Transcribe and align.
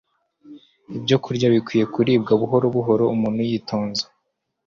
Ibyokurya 0.97 1.47
bikwiriye 1.53 1.85
kuribwa 1.93 2.33
buhoro 2.41 2.65
buhoro 2.75 3.05
umuntu 3.15 3.41
yitonze 3.49 4.03